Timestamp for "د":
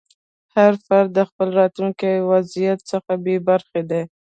1.13-1.19